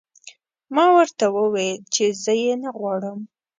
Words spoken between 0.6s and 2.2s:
ما ورته وویل چې